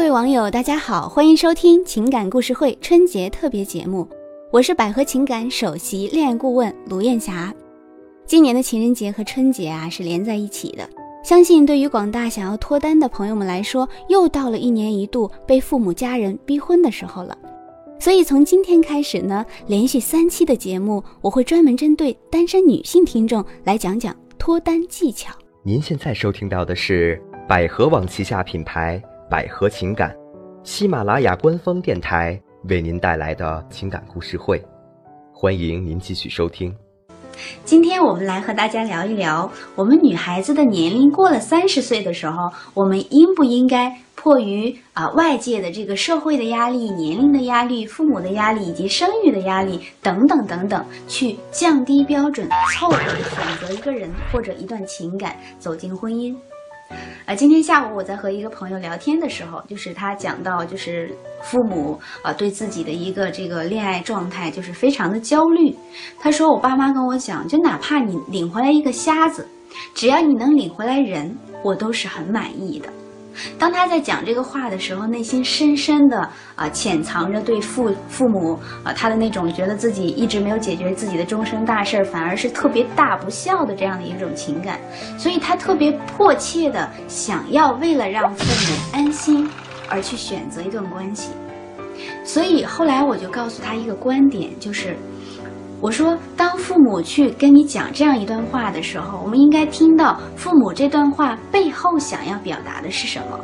[0.00, 4.08] 各位网友，大家好，欢迎收听情感故事会春节特别节目，
[4.50, 7.54] 我是百合情感首席恋爱顾问卢艳霞。
[8.24, 10.88] 今年的情人节和春节啊是连在一起的，
[11.22, 17.36] 相信对于广大想要脱单的朋友们来说，又到了一年一度被父母家人逼婚的时候了。
[17.98, 25.34] 所以从今天开始呢，连续三期的节目，我会专门针对单身女性听众来讲讲脱单技巧。
[25.62, 30.12] 您现在收听到的是百合网旗下品牌百合情感，
[30.64, 34.60] 喜马拉雅官方电台为您带来的情感故事会，
[35.32, 36.74] 欢迎您继续收听。
[37.64, 56.34] 今天我们来和大家聊一聊，我们女孩子的年龄过了三十岁的时候，我们应不应该迫于啊外界的这个社会的压力、年龄的压力、父母的压力以及生育的压力等等等等，去降低标准，凑合选择一个人或者一段情感走进婚姻？
[57.30, 65.72] 啊，今天下午我在和一个朋友聊天的时候，就是他讲到，就是父母啊对自己的一个这个恋爱状态就是非常的焦虑。
[66.18, 69.46] 他说，我爸妈跟我讲，就哪怕你领回来一个瞎子，
[69.94, 71.32] 只要你能领回来人，
[71.62, 72.88] 我都是很满意的。
[73.58, 84.80] 当他在讲这个话的时候，内心深深的啊潜藏着对父父母啊他的那种觉得自己一直没有解决自己的终身大事，反而是特别大不孝的这样的一种情感，
[85.18, 89.48] 所以他特别迫切的想要为了让父母安心
[89.88, 91.30] 而去选择一段关系，
[92.24, 94.96] 所以后来我就告诉他一个观点，就是。
[95.80, 103.40] 我说，当父母去跟你讲这样一段话的时候，我们应该听到父母这段话背后想要表达的是什么。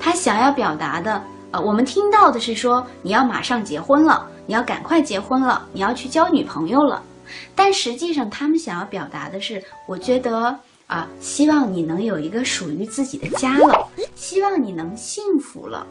[0.00, 7.02] 他想要表达的，呃，我们听到的是说你要马上结婚了，你要赶快结婚了，你要去交女朋友了。
[7.54, 15.86] 但实际上，他们想要表达的是，我觉得啊，希望你能有一个属于自己的家了，希望你能幸福了。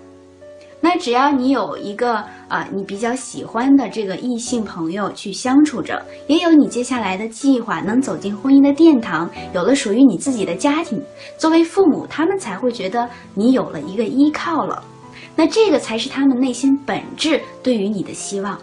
[0.81, 11.01] 那只要你有一个啊，你比较喜欢的这个异性朋友去相处着，也有你接下来的计划，能走进婚姻的殿堂，有了属于你自己的家庭，
[11.39, 14.83] 作为父母，他们才会觉得你有了一个依靠了。
[15.35, 18.57] 那这个才是他们内心本质对于你的希望。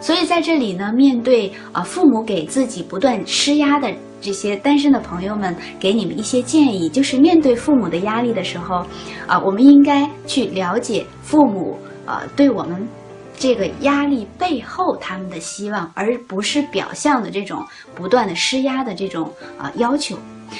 [0.00, 3.92] 所以在这里呢，面对啊父母给自己不断施压的。
[4.20, 8.84] 这些单身的朋友们，给你们一些建议，就是面对父母的压力的时候，
[9.26, 12.86] 啊，我们应该去了解父母，呃，对我们
[13.36, 17.64] 这个压力背后他们的希望，而不是表象的这种
[17.94, 20.16] 不断的施压的这种啊要求。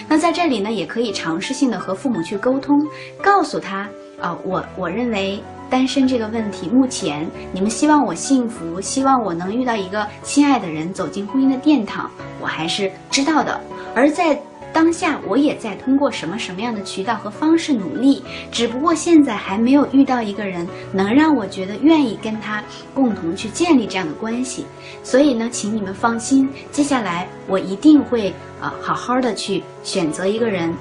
[0.08, 2.78] 那在这里呢，也可以尝试性的和父母去沟通，
[3.22, 3.88] 告诉他，
[4.20, 5.42] 啊，我我认为。
[5.70, 13.60] 单身这个问题，目前你们希望我幸福，希望我能遇到一个亲爱的人，走进婚姻的殿堂，我还是知道的。
[13.94, 14.40] 而在
[14.72, 22.62] 当下，我也在通过什么什么样的渠道和方式努力，只不过现在还没有遇到一个人能让我觉得愿意跟他
[22.94, 24.66] 共同去建立这样的关系。
[25.02, 30.72] 所以呢，请你们放心，接下来我一定会啊好好的去选择一个人。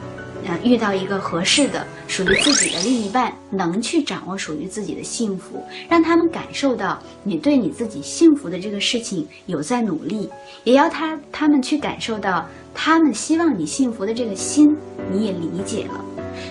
[0.47, 10.29] 呃，遇到一个合适的、属于自己的另一半，能去掌握属于自己的幸福，让他们感受到你对你自己幸福的这个事情有在努力，
[10.63, 14.73] 也要他他们去感受到他们希望你幸福的这个心，
[15.11, 16.05] 你也理解了。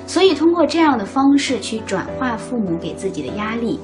[0.06, 3.78] 所以通过这样的方式去转化父母给自己的压力，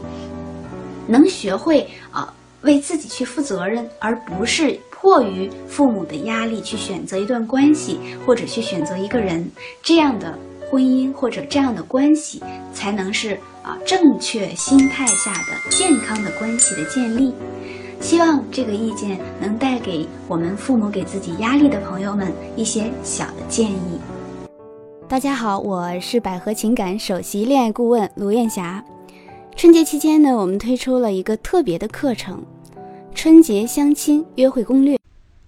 [1.07, 4.79] 能学会啊为自己去负责任，而不是。
[5.03, 9.51] 迫于父母的压力去选择一段关系，或者去选择一个人，
[9.83, 10.39] 这样的
[10.71, 12.41] 婚姻或者这样的关系，
[12.73, 17.35] 才能是啊正确心态下的健康的关系的建立。
[18.01, 23.99] 希望这个意见能带给我们父母给自己压力的朋友们一些小的建议。
[25.09, 28.85] 大家好，我是百合情感首席恋爱顾问卢艳霞。
[29.55, 32.45] 春节期间呢，我们推出了一个特别的课程。
[33.15, 34.99] 春节相亲约会攻略，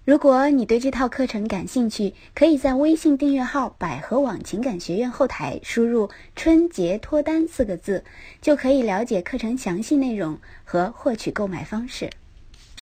[0.05, 8.03] 如果你对这套课程感兴趣，可以在微信订阅号“百合网情感学院”后台输入“春节脱单”四个字，
[8.41, 12.09] 就可以了解课程详细内容和获取购买方式。